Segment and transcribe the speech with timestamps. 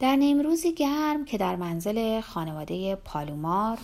[0.00, 3.78] در نیمروزی گرم که در منزل خانواده پالومار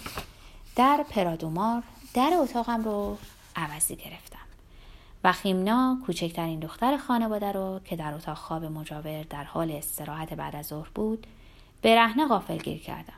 [0.77, 1.83] در پرادومار
[2.15, 3.19] در اتاقم رو
[3.57, 4.39] عوضی گرفتم
[5.25, 10.57] و خیمنا کوچکترین دختر خانواده رو که در اتاق خواب مجاور در حال استراحت بعد
[10.57, 11.27] از ظهر بود
[11.83, 13.15] به رهنه غافل گیر کردم.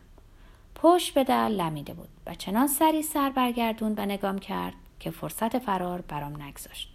[0.75, 5.59] پشت به در لمیده بود و چنان سری سر برگردون و نگام کرد که فرصت
[5.59, 6.89] فرار برام نگذاشت.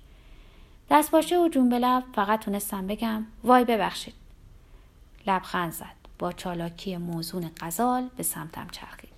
[0.89, 4.26] دست باشه و جون به لب فقط تونستم بگم وای ببخشید.
[5.27, 5.97] لبخند زد.
[6.19, 9.09] با چالاکی موزون غزال به سمتم چرخید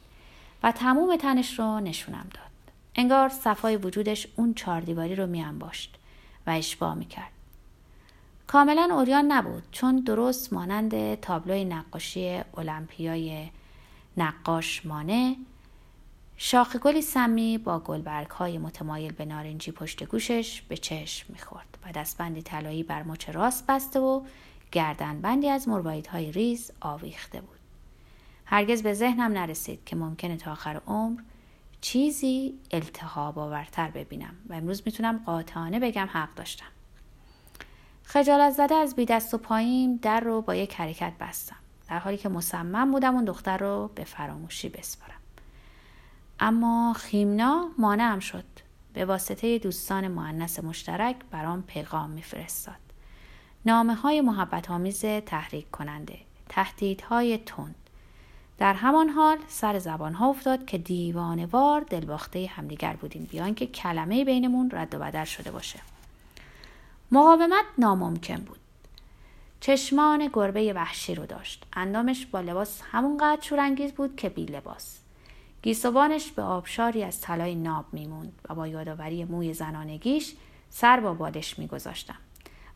[0.63, 2.73] و تموم تنش رو نشونم داد.
[2.95, 5.95] انگار صفای وجودش اون چهاردیواری رو میانباشت
[6.47, 7.31] و اشباه می‌کرد.
[8.47, 13.49] کاملا اوریان نبود چون درست مانند تابلوی نقاشی المپیای
[14.17, 15.35] نقاش مانه
[16.37, 21.91] شاخ گلی سمی با گلبرگ های متمایل به نارنجی پشت گوشش به چشم می‌خورد و
[21.91, 24.21] دستبندی طلایی بر مچ راست بسته و
[24.71, 25.67] گردنبندی از
[26.11, 27.59] های ریز آویخته بود.
[28.45, 31.21] هرگز به ذهنم نرسید که ممکنه تا آخر عمر
[31.81, 36.65] چیزی التهاب آورتر ببینم و امروز می‌تونم قاطعانه بگم حق داشتم.
[38.03, 41.55] خجالت زده از بی دست و پایین در رو با یک حرکت بستم
[41.89, 45.19] در حالی که مصمم بودم اون دختر رو به فراموشی بسپارم.
[46.39, 48.45] اما خیمنا مانعم شد.
[48.93, 52.88] به واسطه دوستان معنس مشترک برام پیغام میفرستاد.
[53.65, 56.17] نامه های محبت آمیز تحریک کننده
[56.49, 57.75] تهدیدهای تند.
[58.57, 64.25] در همان حال سر زبان ها افتاد که دیوانوار دلباخته همدیگر بودیم بیان که کلمه
[64.25, 65.79] بینمون رد و بدل شده باشه.
[67.11, 68.59] مقاومت ناممکن بود.
[69.59, 71.65] چشمان گربه وحشی رو داشت.
[71.73, 74.99] اندامش با لباس همونقدر شورانگیز بود که بی لباس.
[75.61, 80.35] گیسوانش به آبشاری از طلای ناب میموند و با یادآوری موی زنانگیش
[80.69, 82.17] سر با بالش میگذاشتم.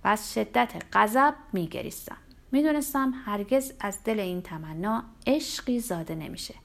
[0.04, 2.18] و از شدت غضب میگریستم.
[2.52, 6.56] می‌دونستم هرگز از دل این تمنا عشقی زاده نمیشه.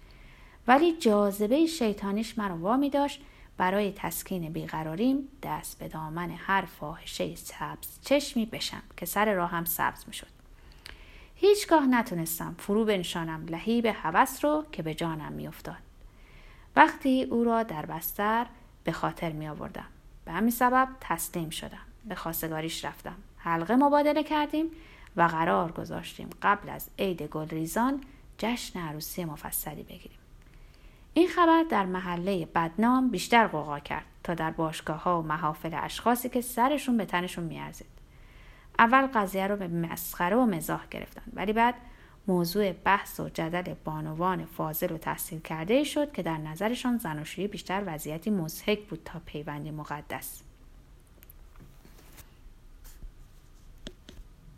[0.66, 3.20] ولی جاذبه شیطانیش مرا وامی داشت
[3.56, 10.04] برای تسکین بیقراریم دست به دامن هر فاحشه سبز چشمی بشم که سر راهم سبز
[10.06, 10.26] می‌شد.
[11.34, 15.82] هیچگاه نتونستم فرو بنشانم لهیب هوس رو که به جانم میافتاد.
[16.76, 18.46] وقتی او را در بستر
[18.84, 19.86] به خاطر می آوردم
[20.24, 21.78] به همین سبب تسلیم شدم.
[22.04, 23.16] به خواستگاریش رفتم.
[23.48, 24.70] حلقه مبادله کردیم
[25.16, 28.00] و قرار گذاشتیم قبل از عید گلریزان
[28.38, 30.18] جشن عروسی مفصلی بگیریم.
[31.14, 36.28] این خبر در محله بدنام بیشتر قوقا کرد تا در باشگاه ها و محافل اشخاصی
[36.28, 37.86] که سرشون به تنشون میارزید.
[38.78, 41.74] اول قضیه رو به مسخره و مزاح گرفتن ولی بعد
[42.28, 47.82] موضوع بحث و جدل بانوان فاضل و تحصیل کرده شد که در نظرشان زناشویی بیشتر
[47.86, 50.42] وضعیتی مزهک بود تا پیوندی مقدس.